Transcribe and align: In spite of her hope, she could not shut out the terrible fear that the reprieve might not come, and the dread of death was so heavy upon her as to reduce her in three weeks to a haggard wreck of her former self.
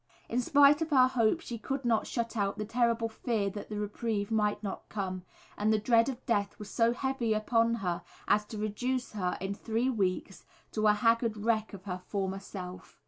In 0.27 0.41
spite 0.41 0.81
of 0.81 0.89
her 0.89 1.07
hope, 1.09 1.41
she 1.41 1.59
could 1.59 1.85
not 1.85 2.07
shut 2.07 2.35
out 2.35 2.57
the 2.57 2.65
terrible 2.65 3.07
fear 3.07 3.51
that 3.51 3.69
the 3.69 3.77
reprieve 3.77 4.31
might 4.31 4.63
not 4.63 4.89
come, 4.89 5.21
and 5.59 5.71
the 5.71 5.77
dread 5.77 6.09
of 6.09 6.25
death 6.25 6.57
was 6.57 6.71
so 6.71 6.91
heavy 6.91 7.35
upon 7.35 7.75
her 7.85 8.01
as 8.27 8.43
to 8.45 8.57
reduce 8.57 9.11
her 9.11 9.37
in 9.39 9.53
three 9.53 9.91
weeks 9.91 10.43
to 10.71 10.87
a 10.87 10.93
haggard 10.93 11.37
wreck 11.37 11.73
of 11.75 11.83
her 11.83 12.01
former 12.07 12.39
self. 12.39 12.97